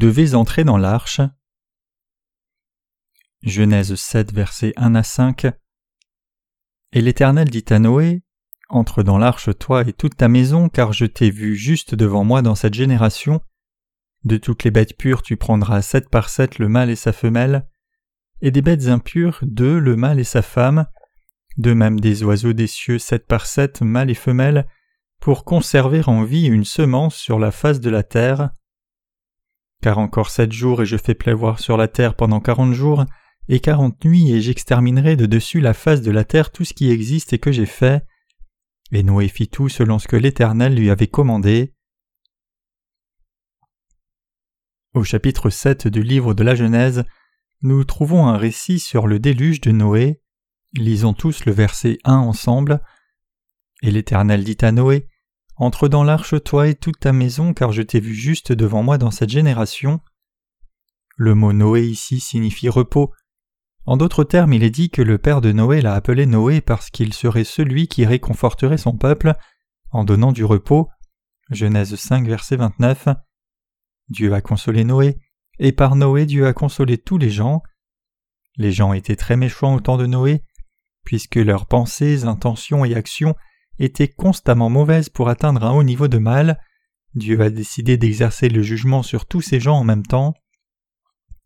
[0.00, 1.20] Devez entrer dans l'arche.
[3.42, 5.48] Genèse 7, versets 1 à 5.
[6.92, 8.22] Et l'Éternel dit à Noé
[8.70, 12.40] Entre dans l'arche, toi et toute ta maison, car je t'ai vu juste devant moi
[12.40, 13.42] dans cette génération.
[14.24, 17.68] De toutes les bêtes pures, tu prendras sept par sept le mâle et sa femelle,
[18.40, 20.86] et des bêtes impures, deux le mâle et sa femme,
[21.58, 24.66] de même des oiseaux des cieux sept par sept, mâle et femelle,
[25.20, 28.48] pour conserver en vie une semence sur la face de la terre.
[29.80, 33.04] Car encore sept jours et je fais pleuvoir sur la terre pendant quarante jours,
[33.48, 36.90] et quarante nuits et j'exterminerai de dessus la face de la terre tout ce qui
[36.90, 38.04] existe et que j'ai fait.
[38.92, 41.74] Et Noé fit tout selon ce que l'Éternel lui avait commandé.
[44.94, 47.04] Au chapitre 7 du livre de la Genèse,
[47.62, 50.20] nous trouvons un récit sur le déluge de Noé.
[50.74, 52.80] Lisons tous le verset 1 ensemble.
[53.82, 55.09] Et l'Éternel dit à Noé
[55.60, 58.96] entre dans l'arche toi et toute ta maison, car je t'ai vu juste devant moi
[58.96, 60.00] dans cette génération.
[61.16, 63.12] Le mot Noé ici signifie repos.
[63.84, 66.88] En d'autres termes, il est dit que le père de Noé l'a appelé Noé parce
[66.88, 69.34] qu'il serait celui qui réconforterait son peuple
[69.90, 70.88] en donnant du repos.
[71.50, 73.08] Genèse 5, verset 29.
[74.08, 75.18] Dieu a consolé Noé,
[75.58, 77.62] et par Noé Dieu a consolé tous les gens.
[78.56, 80.42] Les gens étaient très méchants au temps de Noé,
[81.04, 83.34] puisque leurs pensées, intentions et actions
[83.80, 86.60] était constamment mauvaise pour atteindre un haut niveau de mal,
[87.14, 90.34] Dieu a décidé d'exercer le jugement sur tous ces gens en même temps.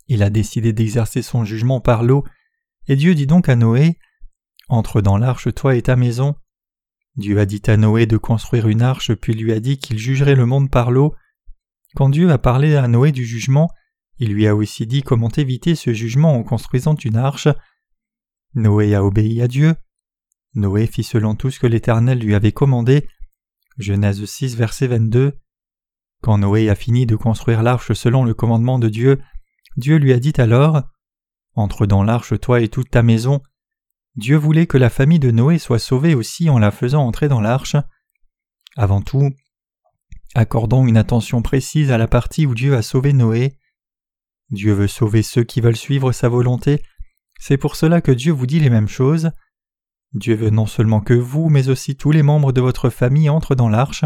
[0.09, 2.25] Il a décidé d'exercer son jugement par l'eau,
[2.89, 3.99] et Dieu dit donc à Noé
[4.69, 6.35] Entre dans l'arche, toi et ta maison.
[7.17, 10.35] Dieu a dit à Noé de construire une arche, puis lui a dit qu'il jugerait
[10.35, 11.15] le monde par l'eau.
[11.95, 13.71] Quand Dieu a parlé à Noé du jugement,
[14.19, 17.49] il lui a aussi dit comment éviter ce jugement en construisant une arche.
[18.55, 19.75] Noé a obéi à Dieu,
[20.55, 23.09] Noé fit selon tout ce que l'Éternel lui avait commandé.
[23.79, 25.39] Genèse 6, verset 22.
[26.23, 29.21] Quand Noé a fini de construire l'arche selon le commandement de Dieu,
[29.77, 30.83] Dieu lui a dit alors
[31.55, 33.43] Entre dans l'arche toi et toute ta maison.
[34.17, 37.41] Dieu voulait que la famille de Noé soit sauvée aussi en la faisant entrer dans
[37.41, 37.77] l'arche.
[38.77, 39.33] Avant tout,
[40.37, 43.59] accordons une attention précise à la partie où Dieu a sauvé Noé.
[44.51, 46.83] Dieu veut sauver ceux qui veulent suivre sa volonté.
[47.41, 49.33] C'est pour cela que Dieu vous dit les mêmes choses.
[50.15, 53.57] Dieu veut non seulement que vous, mais aussi tous les membres de votre famille entrent
[53.57, 54.05] dans l'arche.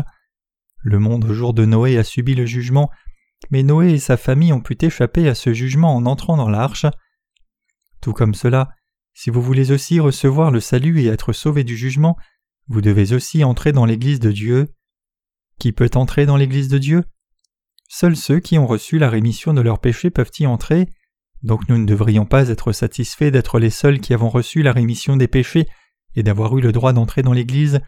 [0.79, 2.91] Le monde au jour de Noé a subi le jugement,
[3.51, 6.87] mais Noé et sa famille ont pu échapper à ce jugement en entrant dans l'arche.
[8.01, 8.71] Tout comme cela,
[9.13, 12.17] si vous voulez aussi recevoir le salut et être sauvé du jugement,
[12.69, 14.69] vous devez aussi entrer dans l'Église de Dieu.
[15.59, 17.05] Qui peut entrer dans l'Église de Dieu?
[17.89, 20.89] Seuls ceux qui ont reçu la rémission de leurs péchés peuvent y entrer,
[21.43, 25.17] donc nous ne devrions pas être satisfaits d'être les seuls qui avons reçu la rémission
[25.17, 25.67] des péchés
[26.19, 27.81] et d'avoir eu le droit d'entrer dans l'Église,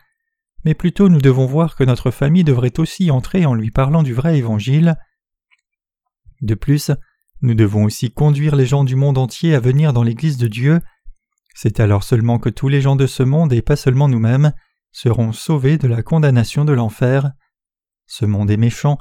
[0.64, 4.14] mais plutôt nous devons voir que notre famille devrait aussi entrer en lui parlant du
[4.14, 4.94] vrai Évangile.
[6.40, 6.92] De plus,
[7.42, 10.80] nous devons aussi conduire les gens du monde entier à venir dans l'Église de Dieu.
[11.56, 14.52] C'est alors seulement que tous les gens de ce monde, et pas seulement nous-mêmes,
[14.92, 17.32] seront sauvés de la condamnation de l'enfer.
[18.06, 18.96] Ce monde est méchant.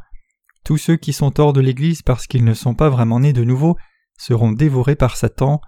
[0.63, 3.43] Tous ceux qui sont hors de l'Église parce qu'ils ne sont pas vraiment nés de
[3.43, 3.77] nouveau
[4.17, 5.61] seront dévorés par Satan.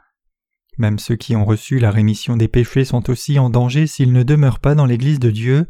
[0.81, 4.23] Même ceux qui ont reçu la rémission des péchés sont aussi en danger s'ils ne
[4.23, 5.67] demeurent pas dans l'Église de Dieu.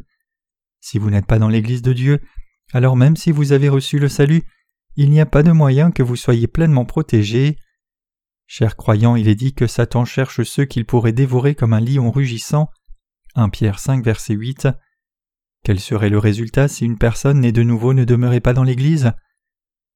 [0.79, 2.21] Si vous n'êtes pas dans l'Église de Dieu,
[2.71, 4.43] alors même si vous avez reçu le salut,
[4.95, 7.57] il n'y a pas de moyen que vous soyez pleinement protégés.
[8.47, 12.09] Chers croyants, il est dit que Satan cherche ceux qu'il pourrait dévorer comme un lion
[12.09, 12.69] rugissant.
[13.35, 14.69] 1 Pierre 5 verset 8.
[15.65, 19.11] Quel serait le résultat si une personne née de nouveau ne demeurait pas dans l'Église?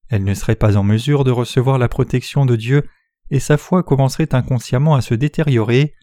[0.09, 2.83] Elle ne serait pas en mesure de recevoir la protection de Dieu
[3.31, 5.93] et sa foi commencerait inconsciemment à se détériorer.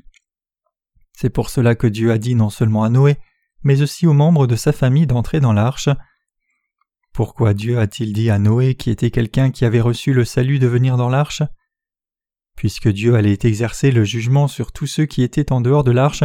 [1.12, 3.16] C'est pour cela que Dieu a dit non seulement à Noé,
[3.62, 5.88] mais aussi aux membres de sa famille d'entrer dans l'arche.
[7.12, 10.66] Pourquoi Dieu a-t-il dit à Noé, qui était quelqu'un qui avait reçu le salut, de
[10.66, 11.42] venir dans l'arche?
[12.56, 16.25] Puisque Dieu allait exercer le jugement sur tous ceux qui étaient en dehors de l'arche,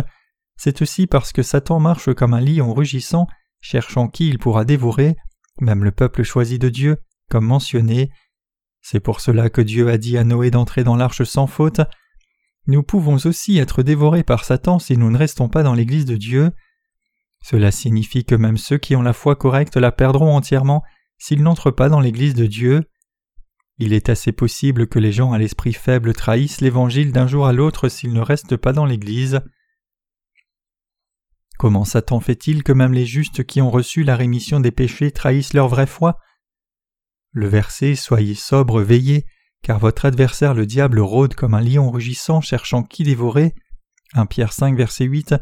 [0.55, 3.27] c'est aussi parce que Satan marche comme un lion rugissant,
[3.61, 5.15] cherchant qui il pourra dévorer,
[5.59, 6.97] même le peuple choisi de Dieu,
[7.29, 8.11] comme mentionné,
[8.89, 11.81] c'est pour cela que Dieu a dit à Noé d'entrer dans l'arche sans faute.
[12.67, 16.15] Nous pouvons aussi être dévorés par Satan si nous ne restons pas dans l'Église de
[16.15, 16.51] Dieu.
[17.43, 20.83] Cela signifie que même ceux qui ont la foi correcte la perdront entièrement
[21.17, 22.89] s'ils n'entrent pas dans l'Église de Dieu.
[23.77, 27.51] Il est assez possible que les gens à l'esprit faible trahissent l'Évangile d'un jour à
[27.51, 29.41] l'autre s'ils ne restent pas dans l'Église.
[31.59, 35.53] Comment Satan fait-il que même les justes qui ont reçu la rémission des péchés trahissent
[35.53, 36.19] leur vraie foi
[37.37, 39.25] le verset Soyez sobre, veillez,
[39.61, 43.53] car votre adversaire le diable rôde comme un lion rugissant cherchant qui dévorer.
[44.13, 45.35] 1 Pierre 5 verset 8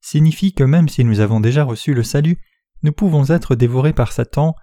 [0.00, 2.38] signifie que même si nous avons déjà reçu le salut,
[2.82, 4.54] nous pouvons être dévorés par Satan.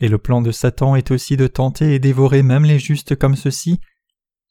[0.00, 3.36] Et le plan de Satan est aussi de tenter et dévorer même les justes comme
[3.36, 3.80] ceux-ci.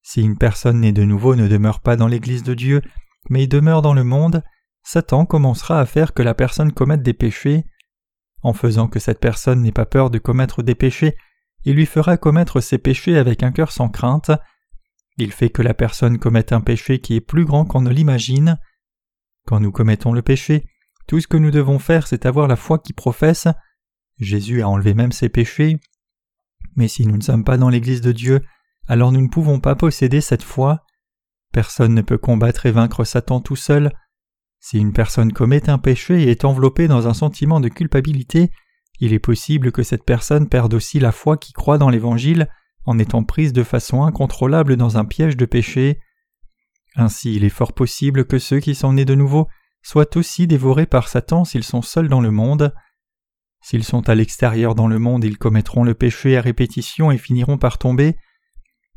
[0.02, 2.82] Si une personne née de nouveau ne demeure pas dans l'Église de Dieu,
[3.30, 4.44] mais demeure dans le monde,
[4.84, 7.66] Satan commencera à faire que la personne commette des péchés.
[8.44, 11.18] En faisant que cette personne n'ait pas peur de commettre des péchés,
[11.66, 14.32] il lui fera commettre ses péchés avec un cœur sans crainte.
[15.18, 18.60] Il fait que la personne commette un péché qui est plus grand qu'on ne l'imagine.
[19.46, 20.66] Quand nous commettons le péché,
[21.08, 23.48] tout ce que nous devons faire, c'est avoir la foi qui professe.
[24.20, 25.80] Jésus a enlevé même ses péchés.
[26.76, 28.42] Mais si nous ne sommes pas dans l'Église de Dieu,
[28.88, 30.84] alors nous ne pouvons pas posséder cette foi.
[31.52, 33.92] Personne ne peut combattre et vaincre Satan tout seul.
[34.60, 38.50] Si une personne commet un péché et est enveloppée dans un sentiment de culpabilité,
[39.00, 42.48] il est possible que cette personne perde aussi la foi qui croit dans l'Évangile
[42.86, 46.00] en étant prise de façon incontrôlable dans un piège de péché.
[46.96, 49.48] Ainsi il est fort possible que ceux qui sont nés de nouveau
[49.82, 52.74] soient aussi dévorés par Satan s'ils sont seuls dans le monde.
[53.62, 57.58] S'ils sont à l'extérieur dans le monde, ils commettront le péché à répétition et finiront
[57.58, 58.16] par tomber.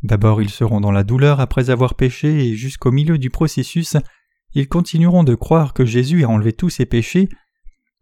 [0.03, 3.97] D'abord ils seront dans la douleur après avoir péché et jusqu'au milieu du processus,
[4.55, 7.29] ils continueront de croire que Jésus a enlevé tous ses péchés,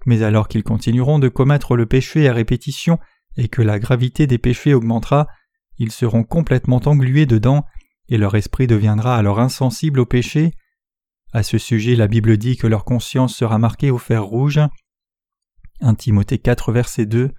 [0.06, 2.98] mais alors qu'ils continueront de commettre le péché à répétition
[3.36, 5.26] et que la gravité des péchés augmentera,
[5.78, 7.64] ils seront complètement englués dedans,
[8.08, 10.52] et leur esprit deviendra alors insensible au péché.
[11.32, 14.60] À ce sujet, la Bible dit que leur conscience sera marquée au fer rouge.
[15.80, 17.32] 1 Timothée 4, verset 2.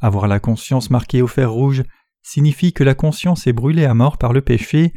[0.00, 1.84] Avoir la conscience marquée au fer rouge
[2.22, 4.92] signifie que la conscience est brûlée à mort par le péché.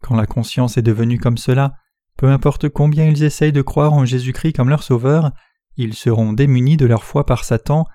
[0.00, 1.74] Quand la conscience est devenue comme cela,
[2.16, 5.32] peu importe combien ils essayent de croire en Jésus-Christ comme leur sauveur,
[5.76, 7.86] ils seront démunis de leur foi par Satan,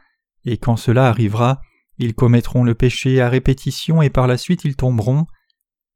[0.46, 1.62] et quand cela arrivera,
[1.98, 5.26] ils commettront le péché à répétition et par la suite ils tomberont.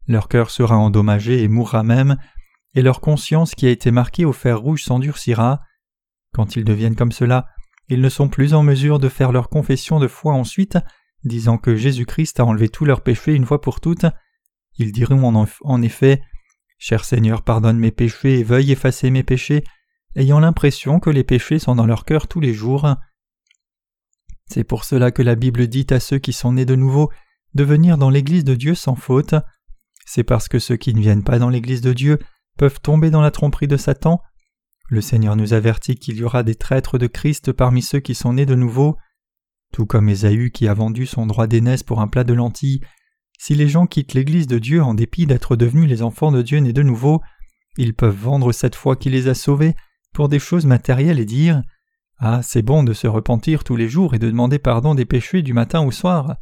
[0.07, 2.18] Leur cœur sera endommagé et mourra même,
[2.75, 5.62] et leur conscience qui a été marquée au fer rouge s'endurcira.
[6.33, 7.47] Quand ils deviennent comme cela,
[7.89, 10.77] ils ne sont plus en mesure de faire leur confession de foi ensuite,
[11.24, 14.06] disant que Jésus-Christ a enlevé tous leurs péchés une fois pour toutes,
[14.77, 16.21] ils diront en, effet
[16.77, 19.63] Cher Seigneur, pardonne mes péchés et veuille effacer mes péchés,
[20.15, 22.95] ayant l'impression que les péchés sont dans leur cœur tous les jours.
[24.48, 27.12] C'est pour cela que la Bible dit à ceux qui sont nés de nouveau
[27.54, 29.36] de venir dans l'Église de Dieu sans faute.
[30.06, 32.19] C'est parce que ceux qui ne viennent pas dans l'Église de Dieu
[32.57, 34.21] peuvent tomber dans la tromperie de Satan.
[34.89, 38.33] Le Seigneur nous avertit qu'il y aura des traîtres de Christ parmi ceux qui sont
[38.33, 38.98] nés de nouveau.
[39.71, 42.81] Tout comme Ésaü qui a vendu son droit d'aînesse pour un plat de lentilles,
[43.39, 46.59] si les gens quittent l'Église de Dieu en dépit d'être devenus les enfants de Dieu
[46.59, 47.21] nés de nouveau,
[47.77, 49.75] ils peuvent vendre cette foi qui les a sauvés
[50.13, 51.62] pour des choses matérielles et dire
[52.18, 55.42] Ah, c'est bon de se repentir tous les jours et de demander pardon des péchés
[55.42, 56.38] du matin au soir.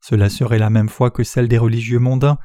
[0.00, 2.38] Cela serait la même foi que celle des religieux mondains.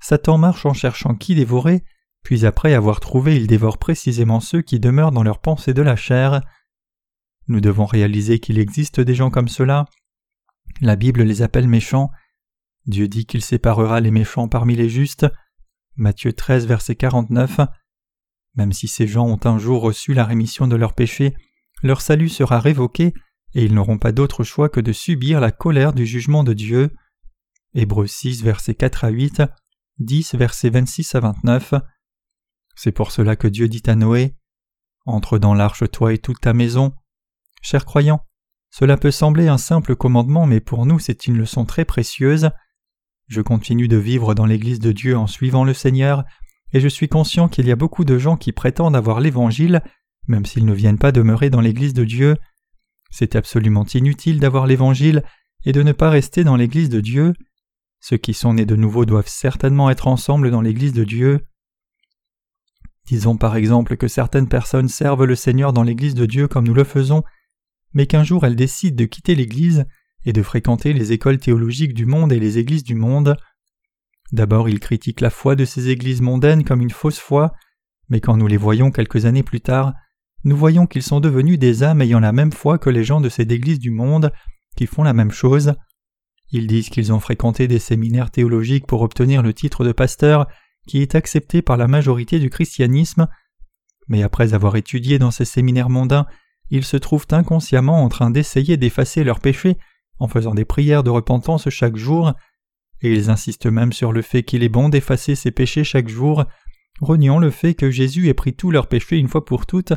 [0.00, 1.84] Satan marche en cherchant qui dévorer,
[2.22, 5.96] puis après avoir trouvé, il dévore précisément ceux qui demeurent dans leurs pensées de la
[5.96, 6.40] chair.
[7.48, 9.86] Nous devons réaliser qu'il existe des gens comme cela.
[10.80, 12.10] La Bible les appelle méchants.
[12.86, 15.26] Dieu dit qu'il séparera les méchants parmi les justes.
[15.96, 17.60] Matthieu 13, verset 49.
[18.54, 21.34] Même si ces gens ont un jour reçu la rémission de leurs péchés,
[21.82, 23.14] leur salut sera révoqué
[23.54, 26.90] et ils n'auront pas d'autre choix que de subir la colère du jugement de Dieu.
[27.74, 29.42] Hébreux 6, versets 4 à 8,
[29.98, 31.74] 10, versets 26 à 29.
[32.76, 34.36] C'est pour cela que Dieu dit à Noé
[35.06, 36.94] Entre dans l'arche toi et toute ta maison,
[37.64, 38.26] Chers croyants,
[38.70, 42.50] cela peut sembler un simple commandement, mais pour nous c'est une leçon très précieuse.
[43.28, 46.24] Je continue de vivre dans l'Église de Dieu en suivant le Seigneur,
[46.72, 49.82] et je suis conscient qu'il y a beaucoup de gens qui prétendent avoir l'Évangile,
[50.26, 52.36] même s'ils ne viennent pas demeurer dans l'Église de Dieu.
[53.10, 55.22] C'est absolument inutile d'avoir l'Évangile
[55.64, 57.34] et de ne pas rester dans l'Église de Dieu.
[58.00, 61.40] Ceux qui sont nés de nouveau doivent certainement être ensemble dans l'Église de Dieu.
[63.06, 66.74] Disons par exemple que certaines personnes servent le Seigneur dans l'Église de Dieu comme nous
[66.74, 67.22] le faisons,
[67.92, 69.84] mais qu'un jour elles décident de quitter l'Église
[70.24, 73.36] et de fréquenter les écoles théologiques du monde et les églises du monde.
[74.32, 77.52] D'abord ils critiquent la foi de ces églises mondaines comme une fausse foi,
[78.08, 79.92] mais quand nous les voyons quelques années plus tard,
[80.44, 83.28] nous voyons qu'ils sont devenus des âmes ayant la même foi que les gens de
[83.28, 84.32] ces églises du monde,
[84.76, 85.74] qui font la même chose.
[86.50, 90.46] Ils disent qu'ils ont fréquenté des séminaires théologiques pour obtenir le titre de pasteur
[90.86, 93.28] qui est accepté par la majorité du christianisme,
[94.08, 96.26] mais après avoir étudié dans ces séminaires mondains,
[96.70, 99.76] ils se trouvent inconsciemment en train d'essayer d'effacer leurs péchés
[100.18, 102.32] en faisant des prières de repentance chaque jour,
[103.02, 106.44] et ils insistent même sur le fait qu'il est bon d'effacer ses péchés chaque jour,
[107.00, 109.92] reniant le fait que Jésus ait pris tous leurs péchés une fois pour toutes,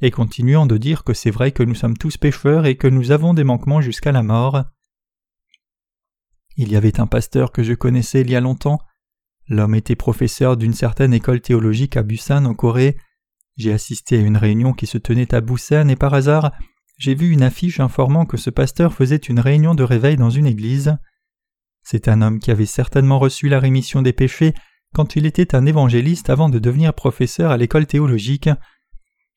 [0.00, 3.10] et continuant de dire que c'est vrai que nous sommes tous pécheurs et que nous
[3.10, 4.64] avons des manquements jusqu'à la mort.
[6.56, 8.80] Il y avait un pasteur que je connaissais il y a longtemps.
[9.48, 12.96] L'homme était professeur d'une certaine école théologique à Busan en Corée,
[13.58, 16.52] j'ai assisté à une réunion qui se tenait à Busan et par hasard,
[16.96, 20.46] j'ai vu une affiche informant que ce pasteur faisait une réunion de réveil dans une
[20.46, 20.96] église.
[21.90, 24.52] C'est un homme qui avait certainement reçu la rémission des péchés
[24.94, 28.50] quand il était un évangéliste avant de devenir professeur à l'école théologique.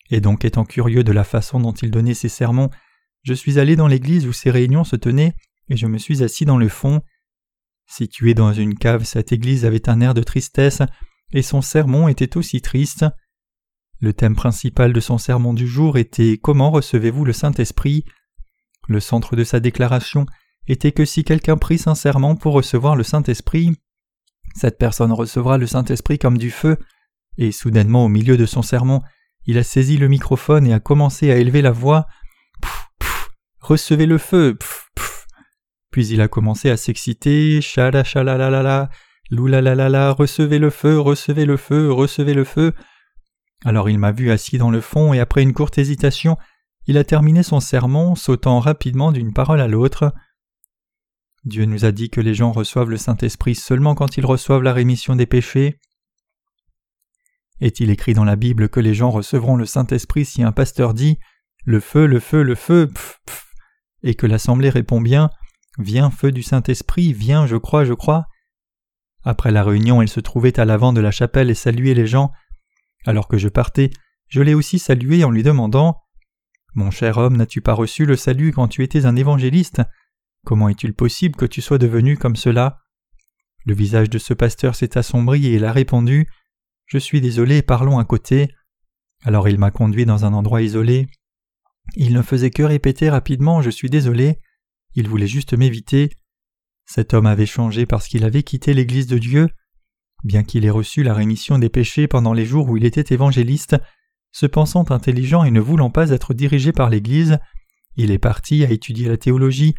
[0.09, 2.69] Et donc étant curieux de la façon dont il donnait ses sermons,
[3.23, 5.33] je suis allé dans l'église où ces réunions se tenaient
[5.69, 7.01] et je me suis assis dans le fond.
[7.87, 10.81] Situé dans une cave, cette église avait un air de tristesse
[11.31, 13.05] et son sermon était aussi triste.
[14.01, 18.03] Le thème principal de son sermon du jour était Comment recevez-vous le Saint-Esprit?
[18.89, 20.25] Le centre de sa déclaration
[20.71, 23.75] était que si quelqu'un prie sincèrement pour recevoir le Saint-Esprit,
[24.55, 26.77] cette personne recevra le Saint-Esprit comme du feu,
[27.37, 29.01] et soudainement au milieu de son sermon,
[29.45, 32.07] il a saisi le microphone et a commencé à élever la voix.
[33.59, 34.57] recevez le feu.
[35.91, 37.59] Puis il a commencé à s'exciter.
[37.61, 38.49] Chala la
[39.89, 42.73] la, recevez le feu, recevez le feu, recevez le feu.
[43.65, 46.37] Alors il m'a vu assis dans le fond et après une courte hésitation,
[46.87, 50.13] il a terminé son sermon, sautant rapidement d'une parole à l'autre.
[51.43, 54.73] Dieu nous a dit que les gens reçoivent le Saint-Esprit seulement quand ils reçoivent la
[54.73, 55.79] rémission des péchés.
[57.59, 61.17] Est-il écrit dans la Bible que les gens recevront le Saint-Esprit si un pasteur dit
[61.65, 62.91] Le feu, le feu, le feu,
[64.03, 65.29] et que l'assemblée répond bien
[65.77, 68.27] Viens, feu du Saint-Esprit, viens, je crois, je crois
[69.23, 72.31] Après la réunion, il se trouvait à l'avant de la chapelle et saluait les gens.
[73.05, 73.89] Alors que je partais,
[74.27, 75.97] je l'ai aussi salué en lui demandant
[76.75, 79.81] Mon cher homme, n'as-tu pas reçu le salut quand tu étais un évangéliste?
[80.45, 82.79] Comment est-il possible que tu sois devenu comme cela?
[83.65, 86.27] Le visage de ce pasteur s'est assombri et il a répondu
[86.85, 88.49] Je suis désolé, parlons à côté.
[89.23, 91.07] Alors il m'a conduit dans un endroit isolé.
[91.95, 94.39] Il ne faisait que répéter rapidement Je suis désolé.
[94.95, 96.09] Il voulait juste m'éviter.
[96.85, 99.49] Cet homme avait changé parce qu'il avait quitté l'Église de Dieu.
[100.23, 103.77] Bien qu'il ait reçu la rémission des péchés pendant les jours où il était évangéliste,
[104.31, 107.39] se pensant intelligent et ne voulant pas être dirigé par l'Église,
[107.95, 109.75] il est parti à étudier la théologie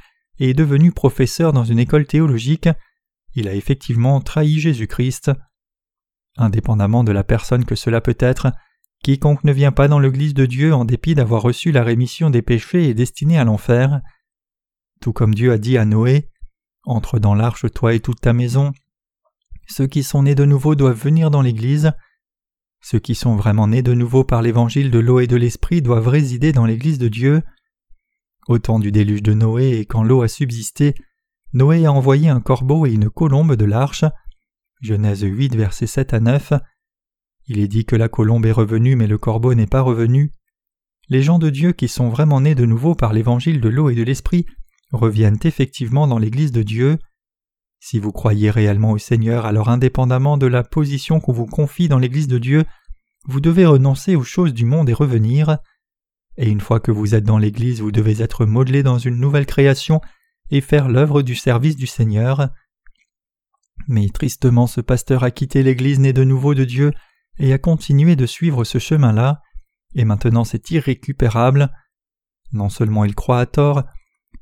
[0.49, 2.69] et devenu professeur dans une école théologique,
[3.37, 5.31] il a effectivement trahi Jésus-Christ.
[6.37, 8.49] Indépendamment de la personne que cela peut être,
[9.05, 12.43] quiconque ne vient pas dans l'Église de Dieu en dépit d'avoir reçu la rémission des
[12.43, 14.01] péchés est destiné à l'enfer.
[15.01, 16.29] Tout comme Dieu a dit à Noé
[16.83, 18.73] Entre dans l'arche toi et toute ta maison.
[19.69, 21.93] Ceux qui sont nés de nouveau doivent venir dans l'Église.
[22.81, 26.09] Ceux qui sont vraiment nés de nouveau par l'évangile de l'eau et de l'esprit doivent
[26.09, 27.43] résider dans l'Église de Dieu.
[28.49, 30.95] Au temps du déluge de Noé et quand l'eau a subsisté,
[31.53, 34.05] Noé a envoyé un corbeau et une colombe de l'arche.
[34.81, 36.53] Genèse 8, versets 7 à 9.
[37.47, 40.33] Il est dit que la colombe est revenue mais le corbeau n'est pas revenu.
[41.09, 43.95] Les gens de Dieu qui sont vraiment nés de nouveau par l'évangile de l'eau et
[43.95, 44.47] de l'esprit
[44.93, 46.99] reviennent effectivement dans l'Église de Dieu.
[47.81, 51.99] Si vous croyez réellement au Seigneur, alors indépendamment de la position qu'on vous confie dans
[51.99, 52.65] l'Église de Dieu,
[53.27, 55.59] vous devez renoncer aux choses du monde et revenir.
[56.37, 59.47] Et une fois que vous êtes dans l'Église, vous devez être modelé dans une nouvelle
[59.47, 60.01] création
[60.51, 62.51] et faire l'œuvre du service du Seigneur.
[63.89, 66.93] Mais tristement ce pasteur a quitté l'Église née de nouveau de Dieu
[67.39, 69.41] et a continué de suivre ce chemin-là,
[69.95, 71.73] et maintenant c'est irrécupérable.
[72.53, 73.85] Non seulement il croit à tort,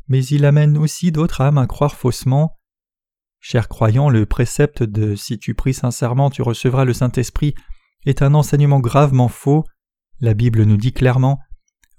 [0.09, 2.59] mais il amène aussi d'autres âmes à croire faussement.
[3.38, 7.54] Cher croyant, le précepte de si tu pries sincèrement tu recevras le Saint-Esprit
[8.04, 9.64] est un enseignement gravement faux.
[10.20, 11.38] La Bible nous dit clairement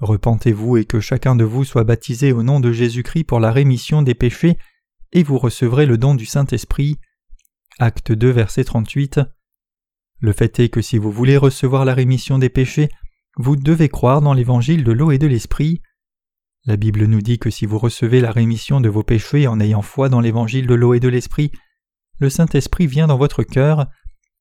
[0.01, 4.01] Repentez-vous et que chacun de vous soit baptisé au nom de Jésus-Christ pour la rémission
[4.01, 4.58] des péchés,
[5.12, 6.98] et vous recevrez le don du Saint-Esprit.
[7.77, 9.22] Acte 2, verset 38.
[10.20, 12.89] Le fait est que si vous voulez recevoir la rémission des péchés,
[13.38, 15.81] vous devez croire dans l'évangile de l'eau et de l'esprit.
[16.65, 19.84] La Bible nous dit que si vous recevez la rémission de vos péchés en ayant
[19.84, 21.51] foi dans l'évangile de l'eau et de l'esprit,
[22.17, 23.86] le Saint-Esprit vient dans votre cœur,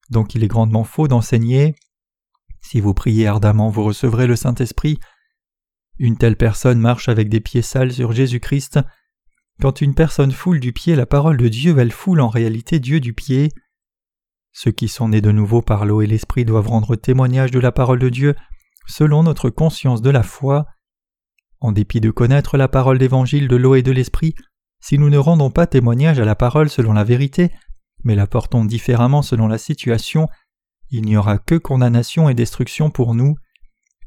[0.08, 1.74] donc il est grandement faux d'enseigner.
[2.62, 4.98] Si vous priez ardemment, vous recevrez le Saint-Esprit,
[6.00, 8.80] une telle personne marche avec des pieds sales sur Jésus-Christ.
[9.60, 13.00] Quand une personne foule du pied la parole de Dieu, elle foule en réalité Dieu
[13.00, 13.50] du pied.
[14.50, 17.70] Ceux qui sont nés de nouveau par l'eau et l'esprit doivent rendre témoignage de la
[17.70, 18.34] parole de Dieu
[18.86, 20.64] selon notre conscience de la foi.
[21.60, 24.34] En dépit de connaître la parole d'évangile de l'eau et de l'esprit,
[24.80, 27.52] si nous ne rendons pas témoignage à la parole selon la vérité,
[28.04, 30.28] mais la portons différemment selon la situation,
[30.88, 33.36] il n'y aura que condamnation et destruction pour nous.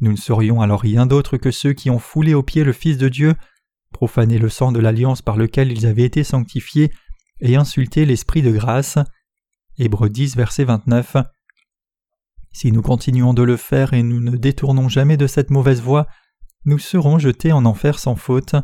[0.03, 2.97] Nous ne serions alors rien d'autre que ceux qui ont foulé aux pieds le Fils
[2.97, 3.35] de Dieu,
[3.93, 6.91] profané le sang de l'alliance par lequel ils avaient été sanctifiés,
[7.39, 8.97] et insulté l'Esprit de grâce.
[9.77, 11.15] Hébreux 10, verset 29.
[12.51, 16.05] Si nous continuons de le faire et nous ne détournons jamais de cette mauvaise voie,
[16.65, 18.55] nous serons jetés en enfer sans faute.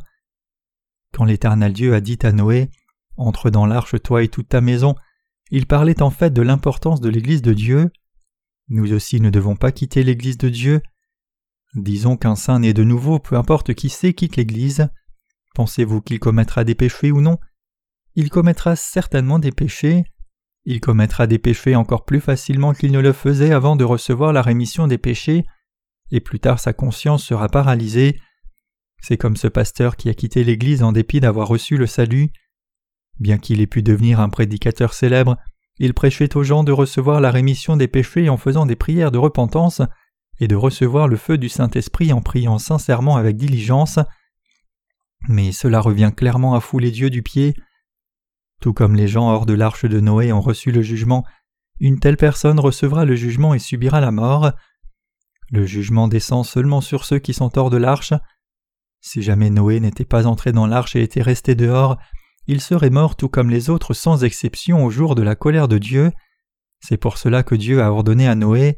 [1.14, 2.70] Quand l'Éternel Dieu a dit à Noé
[3.16, 4.94] Entre dans l'arche toi et toute ta maison,
[5.52, 7.92] il parlait en fait de l'importance de l'Église de Dieu.
[8.68, 10.82] Nous aussi ne devons pas quitter l'Église de Dieu.
[11.76, 14.90] Disons qu'un saint né de nouveau, peu importe qui c'est, quitte l'Église.
[15.54, 17.38] Pensez-vous qu'il commettra des péchés ou non?
[18.16, 20.04] Il commettra certainement des péchés.
[20.66, 24.42] Il commettra des péchés encore plus facilement qu'il ne le faisait avant de recevoir la
[24.42, 25.46] rémission des péchés,
[26.12, 28.20] et plus tard sa conscience sera paralysée.
[29.02, 32.30] C'est comme ce pasteur qui a quitté l'Église en dépit d'avoir reçu le salut.
[33.20, 35.38] Bien qu'il ait pu devenir un prédicateur célèbre,
[35.78, 39.18] il prêchait aux gens de recevoir la rémission des péchés en faisant des prières de
[39.18, 39.82] repentance
[40.40, 44.00] et de recevoir le feu du Saint-Esprit en priant sincèrement avec diligence.
[45.28, 47.54] Mais cela revient clairement à fouler Dieu du pied.
[48.62, 51.26] Tout comme les gens hors de l'arche de Noé ont reçu le jugement,
[51.80, 54.52] une telle personne recevra le jugement et subira la mort.
[55.52, 58.14] Le jugement descend seulement sur ceux qui sont hors de l'arche.
[59.02, 61.98] Si jamais Noé n'était pas entré dans l'arche et était resté dehors,
[62.48, 65.78] il serait mort tout comme les autres sans exception au jour de la colère de
[65.78, 66.12] Dieu.
[66.82, 68.78] C'est pour cela que Dieu a ordonné à Noé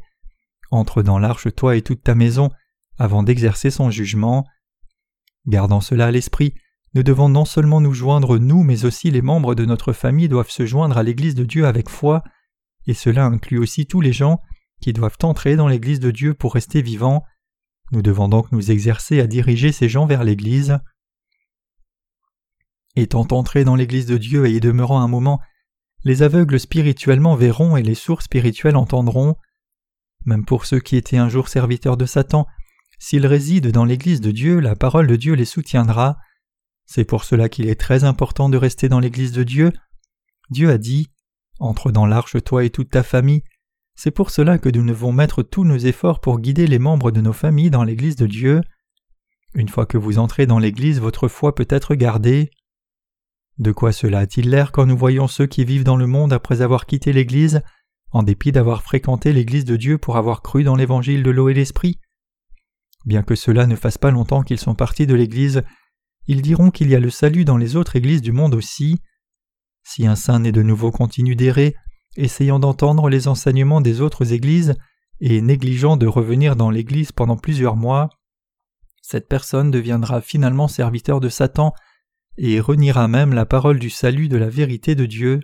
[0.72, 2.50] Entre dans l'arche toi et toute ta maison
[2.98, 4.46] avant d'exercer son jugement.
[5.46, 6.54] Gardant cela à l'esprit,
[6.94, 10.50] nous devons non seulement nous joindre nous, mais aussi les membres de notre famille doivent
[10.50, 12.24] se joindre à l'Église de Dieu avec foi,
[12.86, 14.40] et cela inclut aussi tous les gens
[14.80, 17.22] qui doivent entrer dans l'Église de Dieu pour rester vivants.
[17.92, 20.78] Nous devons donc nous exercer à diriger ces gens vers l'Église.
[22.96, 25.38] Étant entrés dans l'Église de Dieu et y demeurant un moment,
[26.04, 29.36] les aveugles spirituellement verront et les sourds spirituels entendront.
[30.24, 32.46] Même pour ceux qui étaient un jour serviteurs de Satan,
[32.98, 36.18] s'ils résident dans l'Église de Dieu, la parole de Dieu les soutiendra.
[36.86, 39.72] C'est pour cela qu'il est très important de rester dans l'Église de Dieu.
[40.50, 41.10] Dieu a dit
[41.58, 43.42] Entre dans l'arche toi et toute ta famille.
[43.94, 47.20] C'est pour cela que nous devons mettre tous nos efforts pour guider les membres de
[47.20, 48.60] nos familles dans l'Église de Dieu.
[49.54, 52.50] Une fois que vous entrez dans l'Église, votre foi peut être gardée.
[53.58, 56.62] De quoi cela a-t-il l'air quand nous voyons ceux qui vivent dans le monde après
[56.62, 57.62] avoir quitté l'Église,
[58.12, 61.54] en dépit d'avoir fréquenté l'Église de Dieu pour avoir cru dans l'Évangile de l'eau et
[61.54, 61.98] l'Esprit
[63.04, 65.62] Bien que cela ne fasse pas longtemps qu'ils sont partis de l'Église,
[66.28, 69.00] ils diront qu'il y a le salut dans les autres églises du monde aussi.
[69.82, 71.74] Si un saint né de nouveau continue d'errer,
[72.16, 74.76] essayant d'entendre les enseignements des autres églises,
[75.20, 78.10] et négligeant de revenir dans l'Église pendant plusieurs mois,
[79.02, 81.74] cette personne deviendra finalement serviteur de Satan
[82.38, 85.40] et reniera même la parole du salut de la vérité de Dieu.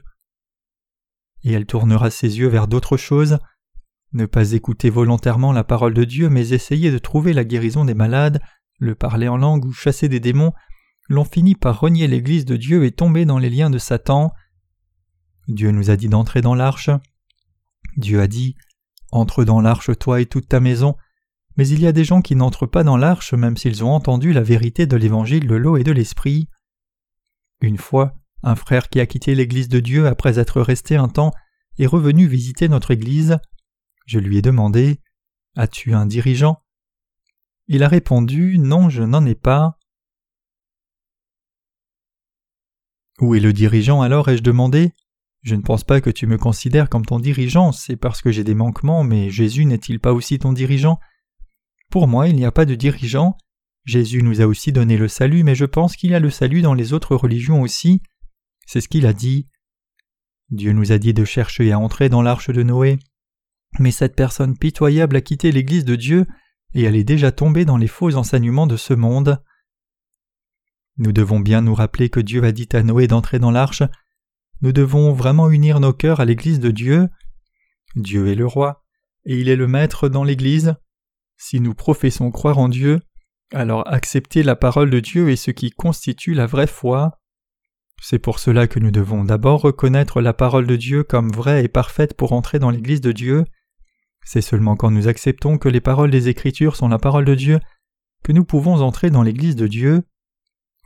[1.44, 3.38] Et elle tournera ses yeux vers d'autres choses,
[4.12, 7.94] ne pas écouter volontairement la parole de Dieu, mais essayer de trouver la guérison des
[7.94, 8.40] malades,
[8.78, 10.52] le parler en langue ou chasser des démons,
[11.08, 14.32] l'ont fini par renier l'Église de Dieu et tomber dans les liens de Satan.
[15.46, 16.90] Dieu nous a dit d'entrer dans l'arche.
[17.96, 18.56] Dieu a dit
[19.10, 20.96] Entre dans l'arche toi et toute ta maison.
[21.56, 24.32] Mais il y a des gens qui n'entrent pas dans l'arche même s'ils ont entendu
[24.32, 26.48] la vérité de l'évangile de l'eau et de l'esprit.
[27.60, 31.32] Une fois, un frère qui a quitté l'Église de Dieu après être resté un temps
[31.78, 33.38] est revenu visiter notre Église.
[34.06, 35.00] Je lui ai demandé
[35.56, 36.62] As-tu un dirigeant?
[37.66, 39.78] Il a répondu Non, je n'en ai pas.
[43.20, 44.28] Où est le dirigeant alors?
[44.28, 44.92] ai-je demandé
[45.42, 48.44] Je ne pense pas que tu me considères comme ton dirigeant, c'est parce que j'ai
[48.44, 51.00] des manquements, mais Jésus n'est-il pas aussi ton dirigeant?
[51.90, 53.36] Pour moi, il n'y a pas de dirigeant,
[53.88, 56.60] Jésus nous a aussi donné le salut, mais je pense qu'il y a le salut
[56.60, 58.02] dans les autres religions aussi.
[58.68, 59.48] C'est ce qu'il a dit.
[60.50, 62.98] Dieu nous a dit de chercher à entrer dans l'arche de Noé.
[63.78, 66.26] Mais cette personne pitoyable a quitté l'Église de Dieu
[66.74, 69.42] et elle est déjà tombée dans les faux enseignements de ce monde.
[70.98, 73.82] Nous devons bien nous rappeler que Dieu a dit à Noé d'entrer dans l'arche.
[74.60, 77.08] Nous devons vraiment unir nos cœurs à l'Église de Dieu.
[77.96, 78.84] Dieu est le roi,
[79.24, 80.74] et il est le maître dans l'Église.
[81.38, 83.00] Si nous professons croire en Dieu,
[83.50, 87.18] alors accepter la parole de Dieu est ce qui constitue la vraie foi.
[88.00, 91.68] C'est pour cela que nous devons d'abord reconnaître la parole de Dieu comme vraie et
[91.68, 93.44] parfaite pour entrer dans l'Église de Dieu.
[94.24, 97.60] C'est seulement quand nous acceptons que les paroles des Écritures sont la parole de Dieu
[98.22, 100.02] que nous pouvons entrer dans l'Église de Dieu.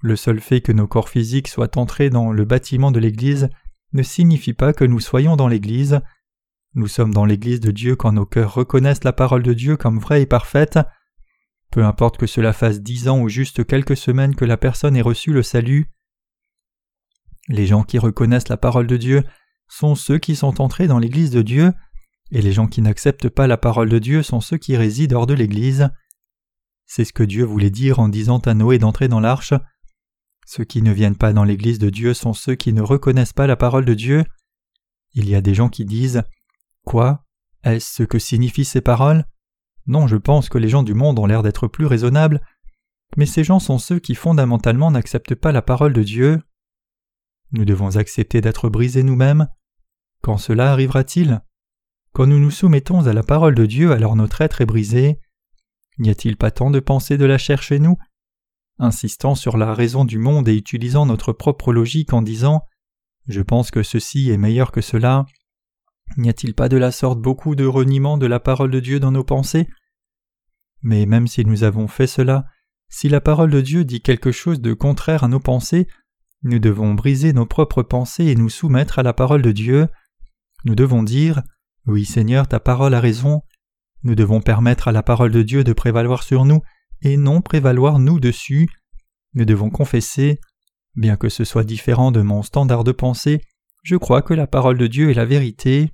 [0.01, 3.49] Le seul fait que nos corps physiques soient entrés dans le bâtiment de l'Église
[3.93, 6.01] ne signifie pas que nous soyons dans l'Église.
[6.75, 9.99] Nous sommes dans l'Église de Dieu quand nos cœurs reconnaissent la parole de Dieu comme
[9.99, 10.79] vraie et parfaite,
[11.71, 15.03] peu importe que cela fasse dix ans ou juste quelques semaines que la personne ait
[15.03, 15.89] reçu le salut.
[17.49, 19.25] Les gens qui reconnaissent la parole de Dieu
[19.69, 21.73] sont ceux qui sont entrés dans l'Église de Dieu,
[22.31, 25.27] et les gens qui n'acceptent pas la parole de Dieu sont ceux qui résident hors
[25.27, 25.91] de l'Église.
[26.87, 29.55] C'est ce que Dieu voulait dire en disant à Noé d'entrer dans l'arche.
[30.47, 33.47] Ceux qui ne viennent pas dans l'Église de Dieu sont ceux qui ne reconnaissent pas
[33.47, 34.25] la parole de Dieu.
[35.15, 36.23] Il y a des gens qui disent
[36.85, 37.25] Quoi?
[37.65, 39.25] Est-ce ce que signifient ces paroles?
[39.87, 42.41] Non, je pense que les gens du monde ont l'air d'être plus raisonnables,
[43.17, 46.43] mais ces gens sont ceux qui fondamentalement n'acceptent pas la parole de Dieu.
[47.53, 49.49] Nous devons accepter d'être brisés nous-mêmes.
[50.23, 51.43] Quand cela arrivera-t-il?
[52.13, 55.21] Quand nous nous soumettons à la parole de Dieu, alors notre être est brisé.
[55.99, 57.97] N'y a-t-il pas tant de pensées de la chair chez nous?
[58.79, 62.63] Insistant sur la raison du monde et utilisant notre propre logique en disant
[63.29, 65.27] Je pense que ceci est meilleur que cela,
[66.17, 69.13] n'y a-t-il pas de la sorte beaucoup de reniement de la parole de Dieu dans
[69.13, 69.69] nos pensées?
[70.83, 72.45] Mais même si nous avons fait cela,
[72.89, 75.87] si la parole de Dieu dit quelque chose de contraire à nos pensées,
[76.43, 79.89] nous devons briser nos propres pensées et nous soumettre à la parole de Dieu.
[80.65, 81.43] Nous devons dire
[81.87, 83.43] Oui Seigneur, ta parole a raison.
[84.03, 86.61] Nous devons permettre à la parole de Dieu de prévaloir sur nous
[87.03, 88.69] et non prévaloir nous dessus.
[89.35, 90.41] Nous devons confesser
[90.95, 93.41] Bien que ce soit différent de mon standard de pensée,
[93.83, 95.91] je crois que la parole de Dieu est la vérité.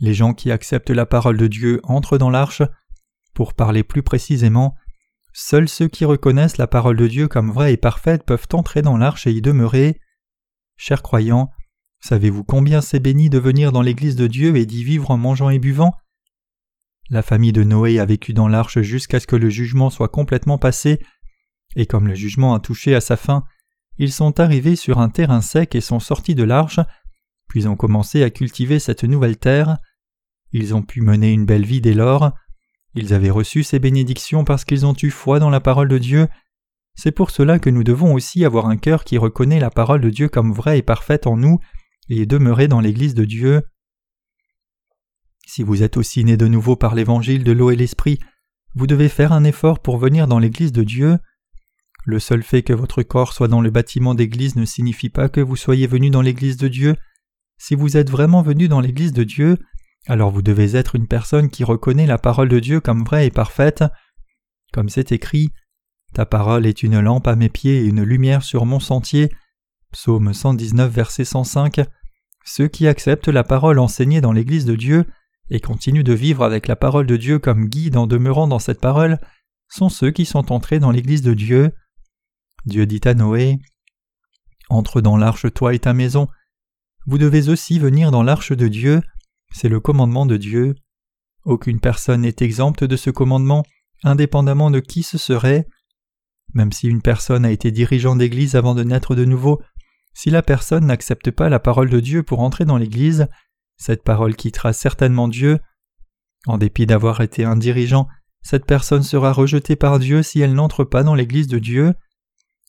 [0.00, 2.62] Les gens qui acceptent la parole de Dieu entrent dans l'arche.
[3.32, 4.74] Pour parler plus précisément,
[5.40, 8.98] seuls ceux qui reconnaissent la parole de Dieu comme vraie et parfaite peuvent entrer dans
[8.98, 9.98] l'arche et y demeurer.
[10.76, 11.50] Chers croyants,
[12.00, 15.48] savez-vous combien c'est béni de venir dans l'Église de Dieu et d'y vivre en mangeant
[15.48, 15.94] et buvant?
[17.08, 20.58] La famille de Noé a vécu dans l'arche jusqu'à ce que le jugement soit complètement
[20.58, 21.00] passé
[21.74, 23.44] et comme le jugement a touché à sa fin,
[23.96, 26.80] ils sont arrivés sur un terrain sec et sont sortis de l'arche,
[27.48, 29.78] puis ont commencé à cultiver cette nouvelle terre.
[30.52, 32.32] Ils ont pu mener une belle vie dès lors.
[32.94, 36.28] Ils avaient reçu ces bénédictions parce qu'ils ont eu foi dans la parole de Dieu.
[36.94, 40.10] C'est pour cela que nous devons aussi avoir un cœur qui reconnaît la parole de
[40.10, 41.58] Dieu comme vraie et parfaite en nous
[42.08, 43.62] et demeurer dans l'Église de Dieu.
[45.46, 48.18] Si vous êtes aussi né de nouveau par l'évangile de l'eau et l'esprit,
[48.74, 51.18] vous devez faire un effort pour venir dans l'Église de Dieu.
[52.04, 55.40] Le seul fait que votre corps soit dans le bâtiment d'église ne signifie pas que
[55.40, 56.96] vous soyez venu dans l'église de Dieu.
[57.58, 59.58] Si vous êtes vraiment venu dans l'église de Dieu,
[60.06, 63.30] alors vous devez être une personne qui reconnaît la parole de Dieu comme vraie et
[63.30, 63.84] parfaite.
[64.72, 65.52] Comme c'est écrit,
[66.12, 69.30] Ta parole est une lampe à mes pieds et une lumière sur mon sentier.
[69.92, 71.80] Psaume 119, verset 105.
[72.44, 75.06] Ceux qui acceptent la parole enseignée dans l'Église de Dieu
[75.50, 78.80] et continuent de vivre avec la parole de Dieu comme guide en demeurant dans cette
[78.80, 79.18] parole
[79.68, 81.72] sont ceux qui sont entrés dans l'Église de Dieu.
[82.66, 83.58] Dieu dit à Noé
[84.68, 86.28] Entre dans l'arche toi et ta maison.
[87.06, 89.00] Vous devez aussi venir dans l'arche de Dieu,
[89.52, 90.74] c'est le commandement de Dieu.
[91.44, 93.64] Aucune personne n'est exempte de ce commandement,
[94.04, 95.66] indépendamment de qui ce serait.
[96.54, 99.60] Même si une personne a été dirigeant d'Église avant de naître de nouveau,
[100.14, 103.28] si la personne n'accepte pas la parole de Dieu pour entrer dans l'Église,
[103.76, 105.58] cette parole quittera certainement Dieu.
[106.46, 108.08] En dépit d'avoir été un dirigeant,
[108.42, 111.94] cette personne sera rejetée par Dieu si elle n'entre pas dans l'Église de Dieu.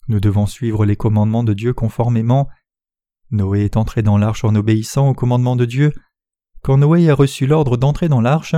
[0.08, 2.48] Nous devons suivre les commandements de Dieu conformément.
[3.32, 5.94] Noé est entré dans l'arche en obéissant aux commandements de Dieu.
[6.62, 8.56] Quand Noé a reçu l'ordre d'entrer dans l'arche,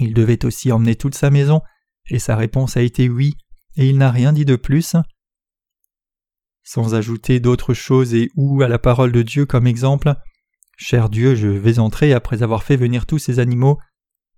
[0.00, 1.62] il devait aussi emmener toute sa maison,
[2.10, 3.34] et sa réponse a été oui,
[3.76, 4.96] et il n'a rien dit de plus.
[6.62, 10.14] Sans ajouter d'autres choses et ou à la parole de Dieu comme exemple,
[10.80, 13.80] Cher Dieu, je vais entrer après avoir fait venir tous ces animaux.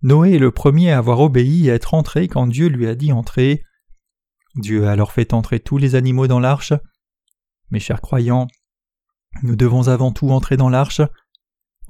[0.00, 2.94] Noé est le premier à avoir obéi et à être entré quand Dieu lui a
[2.94, 3.62] dit entrer.
[4.54, 6.72] Dieu a alors fait entrer tous les animaux dans l'arche.
[7.70, 8.48] Mes chers croyants,
[9.42, 11.02] nous devons avant tout entrer dans l'arche.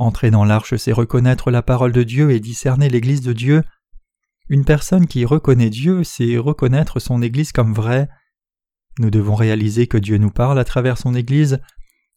[0.00, 3.62] Entrer dans l'arche, c'est reconnaître la parole de Dieu et discerner l'Église de Dieu.
[4.48, 8.08] Une personne qui reconnaît Dieu, c'est reconnaître son Église comme vraie.
[8.98, 11.60] Nous devons réaliser que Dieu nous parle à travers son Église,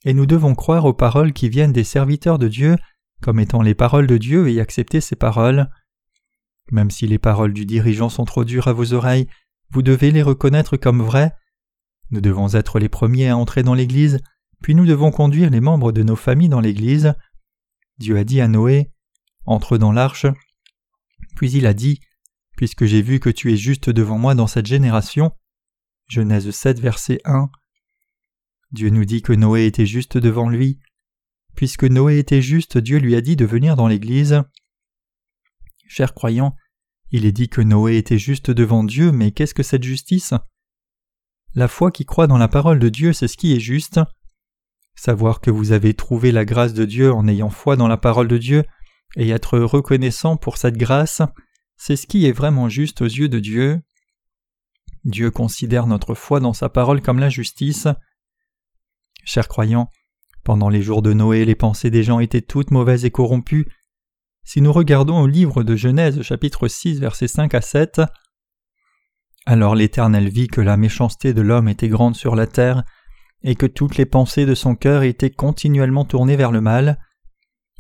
[0.05, 2.77] et nous devons croire aux paroles qui viennent des serviteurs de Dieu
[3.21, 5.69] comme étant les paroles de Dieu et accepter ces paroles.
[6.71, 9.27] Même si les paroles du dirigeant sont trop dures à vos oreilles,
[9.71, 11.33] vous devez les reconnaître comme vraies.
[12.11, 14.21] Nous devons être les premiers à entrer dans l'Église,
[14.61, 17.13] puis nous devons conduire les membres de nos familles dans l'Église.
[17.97, 18.91] Dieu a dit à Noé
[19.45, 20.25] Entre dans l'arche.
[21.36, 21.99] Puis il a dit
[22.56, 25.32] Puisque j'ai vu que tu es juste devant moi dans cette génération.
[26.08, 27.49] Genèse 7, verset 1.
[28.71, 30.79] Dieu nous dit que Noé était juste devant lui.
[31.56, 34.41] Puisque Noé était juste, Dieu lui a dit de venir dans l'Église.
[35.88, 36.56] Chers croyants,
[37.12, 40.34] il est dit que Noé était juste devant Dieu, mais qu'est-ce que cette justice?
[41.53, 43.99] La foi qui croit dans la parole de Dieu, c'est ce qui est juste.
[44.95, 48.27] Savoir que vous avez trouvé la grâce de Dieu en ayant foi dans la parole
[48.27, 48.63] de Dieu
[49.15, 51.21] et être reconnaissant pour cette grâce,
[51.77, 53.82] c'est ce qui est vraiment juste aux yeux de Dieu.
[55.03, 57.88] Dieu considère notre foi dans sa parole comme la justice.
[59.25, 59.89] Chers croyants,
[60.43, 63.67] pendant les jours de Noé, les pensées des gens étaient toutes mauvaises et corrompues,
[64.45, 68.01] si nous regardons au livre de Genèse chapitre 6 versets 5 à 7,
[69.45, 72.84] alors l'Éternel vit que la méchanceté de l'homme était grande sur la terre,
[73.43, 76.99] et que toutes les pensées de son cœur étaient continuellement tournées vers le mal.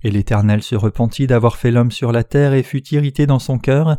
[0.03, 3.57] Et l'Éternel se repentit d'avoir fait l'homme sur la terre et fut irrité dans son
[3.57, 3.97] cœur.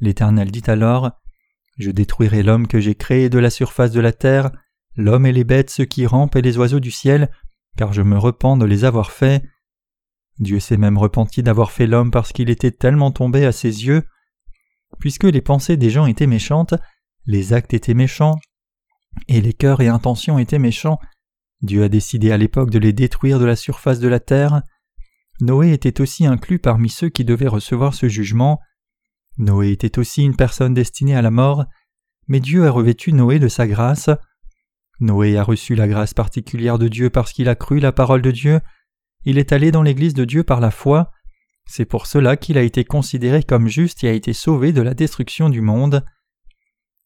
[0.00, 1.12] L'Éternel dit alors
[1.78, 4.50] Je détruirai l'homme que j'ai créé de la surface de la terre,
[4.96, 7.30] l'homme et les bêtes, ceux qui rampent et les oiseaux du ciel,
[7.78, 9.42] car je me repens de les avoir faits.
[10.38, 14.02] Dieu s'est même repenti d'avoir fait l'homme parce qu'il était tellement tombé à ses yeux.
[15.00, 16.74] puisque les pensées des gens étaient méchantes,
[17.24, 18.36] les actes étaient méchants,
[19.28, 20.98] et les cœurs et intentions étaient méchants,
[21.62, 24.62] Dieu a décidé à l'époque de les détruire de la surface de la terre.
[25.40, 28.60] Noé était aussi inclus parmi ceux qui devaient recevoir ce jugement.
[29.38, 31.64] Noé était aussi une personne destinée à la mort,
[32.28, 34.10] mais Dieu a revêtu Noé de sa grâce.
[35.00, 38.30] Noé a reçu la grâce particulière de Dieu parce qu'il a cru la parole de
[38.30, 38.60] Dieu,
[39.24, 41.12] il est allé dans l'Église de Dieu par la foi,
[41.66, 44.94] c'est pour cela qu'il a été considéré comme juste et a été sauvé de la
[44.94, 46.04] destruction du monde.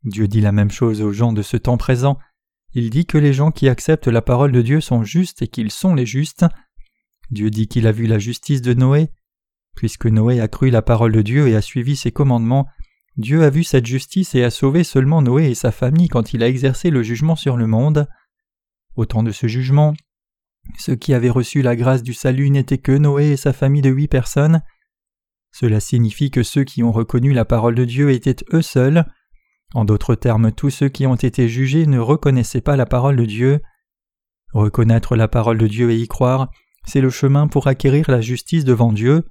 [0.06, 2.18] Dieu dit la même chose aux gens de ce temps présent,
[2.74, 5.72] il dit que les gens qui acceptent la parole de Dieu sont justes et qu'ils
[5.72, 6.44] sont les justes.
[7.30, 9.08] Dieu dit qu'il a vu la justice de Noé.
[9.74, 12.66] Puisque Noé a cru la parole de Dieu et a suivi ses commandements,
[13.16, 16.42] Dieu a vu cette justice et a sauvé seulement Noé et sa famille quand il
[16.42, 18.06] a exercé le jugement sur le monde.
[18.94, 19.94] Au temps de ce jugement,
[20.78, 23.90] ceux qui avaient reçu la grâce du salut n'étaient que Noé et sa famille de
[23.90, 24.62] huit personnes.
[25.50, 29.06] Cela signifie que ceux qui ont reconnu la parole de Dieu étaient eux seuls.
[29.74, 33.24] En d'autres termes, tous ceux qui ont été jugés ne reconnaissaient pas la parole de
[33.24, 33.60] Dieu.
[34.52, 36.50] Reconnaître la parole de Dieu et y croire,
[36.86, 39.24] c'est le chemin pour acquérir la justice devant Dieu.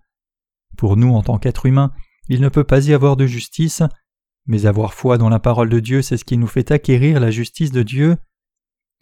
[0.77, 1.93] Pour nous, en tant qu'êtres humains,
[2.27, 3.81] il ne peut pas y avoir de justice,
[4.45, 7.31] mais avoir foi dans la parole de Dieu, c'est ce qui nous fait acquérir la
[7.31, 8.17] justice de Dieu.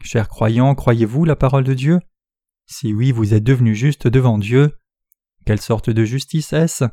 [0.04, 2.00] Chers croyants, croyez-vous la parole de Dieu?
[2.68, 4.78] Si oui, vous êtes devenus justes devant Dieu.
[5.46, 6.86] Quelle sorte de justice est-ce?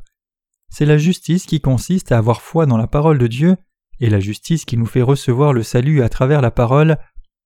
[0.70, 3.57] C'est la justice qui consiste à avoir foi dans la parole de Dieu
[4.00, 6.96] et la justice qui nous fait recevoir le salut à travers la parole,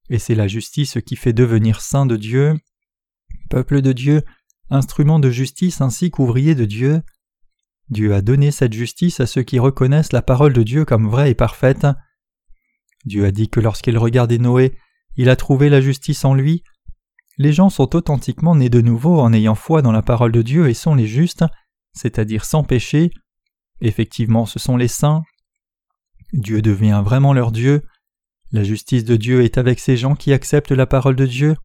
[0.08, 2.54] et c'est la justice qui fait devenir saint de Dieu,
[3.50, 4.22] peuple de Dieu,
[4.70, 7.02] instrument de justice ainsi qu'ouvrier de Dieu.
[7.90, 11.30] Dieu a donné cette justice à ceux qui reconnaissent la parole de Dieu comme vraie
[11.30, 11.86] et parfaite.
[13.04, 14.78] Dieu a dit que lorsqu'il regardait Noé,
[15.16, 16.62] il a trouvé la justice en lui.
[17.36, 20.68] Les gens sont authentiquement nés de nouveau en ayant foi dans la parole de Dieu
[20.68, 21.44] et sont les justes,
[21.92, 23.10] c'est-à-dire sans péché.
[23.80, 25.22] Effectivement, ce sont les saints,
[26.32, 27.82] Dieu devient vraiment leur Dieu.
[28.52, 31.56] La justice de Dieu est avec ces gens qui acceptent la parole de Dieu.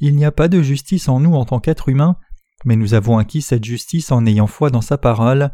[0.00, 2.16] Il n'y a pas de justice en nous en tant qu'êtres humains,
[2.64, 5.50] mais nous avons acquis cette justice en ayant foi dans sa parole.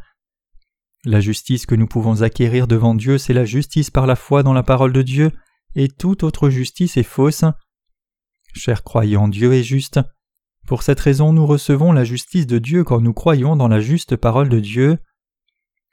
[1.04, 4.52] La justice que nous pouvons acquérir devant Dieu, c'est la justice par la foi dans
[4.52, 5.32] la parole de Dieu,
[5.74, 7.44] et toute autre justice est fausse.
[8.54, 10.00] Chers croyants, Dieu est juste.
[10.66, 14.16] Pour cette raison, nous recevons la justice de Dieu quand nous croyons dans la juste
[14.16, 14.98] parole de Dieu.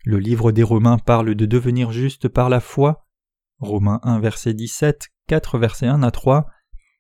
[0.08, 3.06] Le livre des Romains parle de devenir juste par la foi.
[3.60, 6.48] Romains 1 verset 17, 4 verset 1 à 3,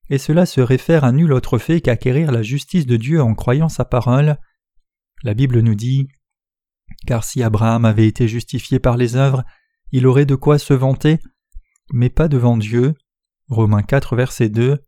[0.10, 3.70] et cela se réfère à nul autre fait qu'acquérir la justice de Dieu en croyant
[3.70, 4.36] sa parole.
[5.24, 6.10] La Bible nous dit
[7.06, 9.46] Car si Abraham avait été justifié par les œuvres,
[9.94, 11.20] il aurait de quoi se vanter,
[11.94, 12.94] mais pas devant Dieu.
[13.48, 14.84] Romains 4 verset 2.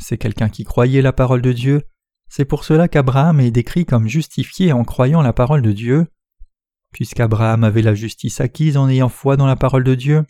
[0.00, 1.82] C'est quelqu'un qui croyait la parole de Dieu.
[2.30, 6.06] C'est pour cela qu'Abraham est décrit comme justifié en croyant la parole de Dieu.
[6.92, 10.24] Puisqu'Abraham avait la justice acquise en ayant foi dans la parole de Dieu,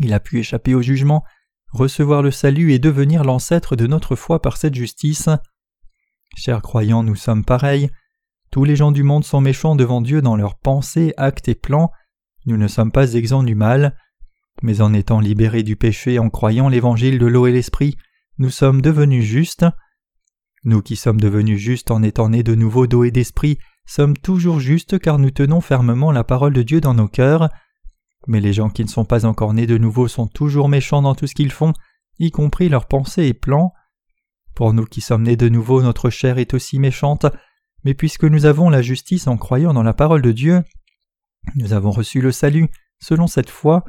[0.00, 1.24] il a pu échapper au jugement,
[1.72, 5.28] recevoir le salut et devenir l'ancêtre de notre foi par cette justice.
[6.36, 7.90] Chers croyants, nous sommes pareils.
[8.50, 11.90] Tous les gens du monde sont méchants devant Dieu dans leurs pensées, actes et plans.
[12.46, 13.96] Nous ne sommes pas exempts du mal.
[14.62, 17.96] Mais en étant libérés du péché en croyant l'évangile de l'eau et l'esprit,
[18.38, 19.66] nous sommes devenus justes.
[20.64, 24.60] Nous qui sommes devenus justes en étant nés de nouveau d'eau et d'esprit, sommes toujours
[24.60, 27.48] justes car nous tenons fermement la parole de Dieu dans nos cœurs.
[28.26, 31.14] Mais les gens qui ne sont pas encore nés de nouveau sont toujours méchants dans
[31.14, 31.72] tout ce qu'ils font,
[32.18, 33.72] y compris leurs pensées et plans.
[34.54, 37.26] Pour nous qui sommes nés de nouveau, notre chair est aussi méchante,
[37.84, 40.62] mais puisque nous avons la justice en croyant dans la parole de Dieu,
[41.54, 42.68] nous avons reçu le salut
[42.98, 43.84] selon cette foi,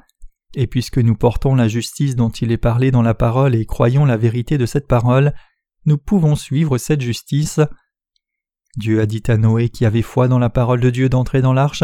[0.56, 4.06] et puisque nous portons la justice dont il est parlé dans la parole et croyons
[4.06, 5.34] la vérité de cette parole,
[5.86, 7.60] nous pouvons suivre cette justice.
[8.78, 11.54] Dieu a dit à Noé qui avait foi dans la parole de Dieu d'entrer dans
[11.54, 11.84] l'arche,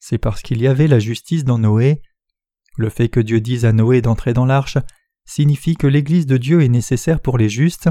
[0.00, 2.02] c'est parce qu'il y avait la justice dans Noé.
[2.76, 4.78] Le fait que Dieu dise à Noé d'entrer dans l'arche
[5.24, 7.88] signifie que l'Église de Dieu est nécessaire pour les justes.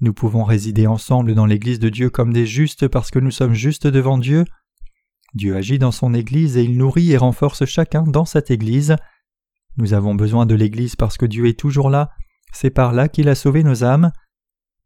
[0.00, 3.54] Nous pouvons résider ensemble dans l'Église de Dieu comme des justes parce que nous sommes
[3.54, 4.44] justes devant Dieu.
[5.34, 8.96] Dieu agit dans son Église et il nourrit et renforce chacun dans cette Église.
[9.76, 12.10] Nous avons besoin de l'Église parce que Dieu est toujours là,
[12.52, 14.10] c'est par là qu'il a sauvé nos âmes.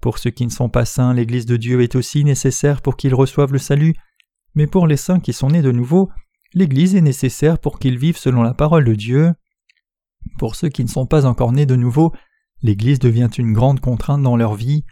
[0.04, 3.14] Pour ceux qui ne sont pas saints, l'Église de Dieu est aussi nécessaire pour qu'ils
[3.14, 3.94] reçoivent le salut,
[4.54, 6.10] mais pour les saints qui sont nés de nouveau,
[6.52, 9.32] l'Église est nécessaire pour qu'ils vivent selon la parole de Dieu.
[10.38, 12.12] Pour ceux qui ne sont pas encore nés de nouveau,
[12.60, 14.84] l'Église devient une grande contrainte dans leur vie.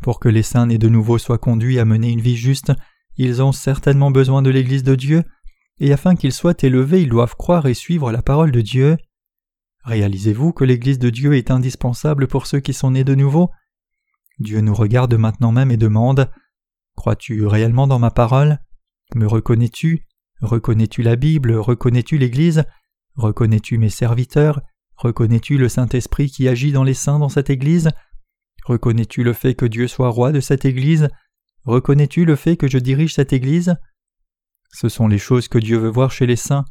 [0.00, 2.72] Pour que les saints nés de nouveau soient conduits à mener une vie juste,
[3.16, 5.24] ils ont certainement besoin de l'Église de Dieu,
[5.80, 8.96] et afin qu'ils soient élevés, ils doivent croire et suivre la parole de Dieu.
[9.82, 13.50] Réalisez-vous que l'Église de Dieu est indispensable pour ceux qui sont nés de nouveau?
[14.38, 16.30] Dieu nous regarde maintenant même et demande
[16.96, 18.58] Crois-tu réellement dans ma parole?
[19.14, 20.06] Me reconnais-tu?
[20.40, 21.52] Reconnais-tu la Bible?
[21.52, 22.64] Reconnais-tu l'Église?
[23.16, 24.60] Reconnais-tu mes serviteurs?
[24.96, 27.90] Reconnais-tu le Saint-Esprit qui agit dans les saints dans cette Église?
[28.64, 31.08] Reconnais-tu le fait que Dieu soit roi de cette Église?
[31.64, 33.76] Reconnais-tu le fait que je dirige cette Église?
[34.72, 36.64] Ce sont les choses que Dieu veut voir chez les saints.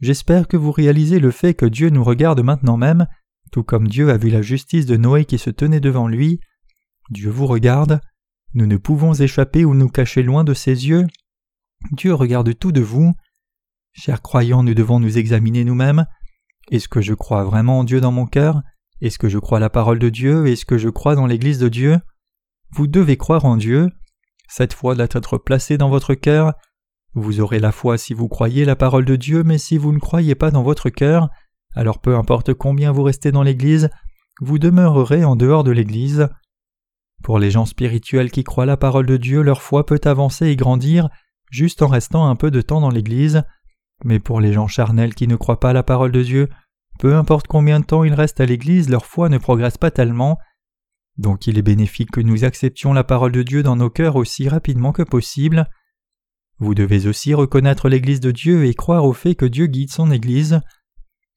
[0.00, 3.06] J'espère que vous réalisez le fait que Dieu nous regarde maintenant même,
[3.52, 6.40] tout comme Dieu a vu la justice de Noé qui se tenait devant lui.
[7.10, 8.00] Dieu vous regarde.
[8.54, 11.06] Nous ne pouvons échapper ou nous cacher loin de ses yeux.
[11.92, 13.12] Dieu regarde tout de vous.
[13.92, 16.06] Chers croyants, nous devons nous examiner nous-mêmes.
[16.70, 18.62] Est-ce que je crois vraiment en Dieu dans mon cœur?
[19.00, 20.46] Est-ce que je crois la parole de Dieu?
[20.46, 21.98] Est-ce que je crois dans l'Église de Dieu?
[22.70, 23.90] Vous devez croire en Dieu.
[24.48, 26.54] Cette foi doit être placée dans votre cœur.
[27.12, 29.98] Vous aurez la foi si vous croyez la parole de Dieu, mais si vous ne
[29.98, 31.28] croyez pas dans votre cœur,
[31.74, 33.90] alors peu importe combien vous restez dans l'Église,
[34.40, 36.28] vous demeurerez en dehors de l'Église.
[37.24, 40.56] Pour les gens spirituels qui croient la parole de Dieu, leur foi peut avancer et
[40.56, 41.08] grandir
[41.50, 43.44] juste en restant un peu de temps dans l'Église.
[44.04, 46.50] Mais pour les gens charnels qui ne croient pas la parole de Dieu,
[46.98, 50.36] peu importe combien de temps ils restent à l'Église, leur foi ne progresse pas tellement.
[51.16, 54.46] Donc il est bénéfique que nous acceptions la parole de Dieu dans nos cœurs aussi
[54.46, 55.66] rapidement que possible.
[56.58, 60.10] Vous devez aussi reconnaître l'Église de Dieu et croire au fait que Dieu guide son
[60.10, 60.60] Église.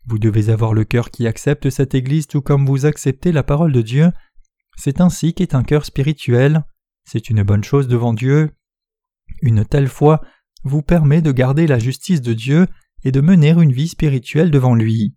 [0.05, 3.71] Vous devez avoir le cœur qui accepte cette Église tout comme vous acceptez la parole
[3.71, 4.11] de Dieu.
[4.77, 6.63] C'est ainsi qu'est un cœur spirituel.
[7.03, 8.51] C'est une bonne chose devant Dieu.
[9.41, 10.21] Une telle foi
[10.63, 12.67] vous permet de garder la justice de Dieu
[13.03, 15.16] et de mener une vie spirituelle devant lui.